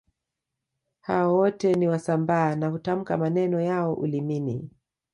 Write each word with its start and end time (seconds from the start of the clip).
Hawa 1.01 1.33
wote 1.33 1.73
ni 1.73 1.87
Wasambaa 1.87 2.55
na 2.55 2.67
hutamka 2.67 3.17
maneno 3.17 3.61
yao 3.61 3.93
ulimini 3.93 4.69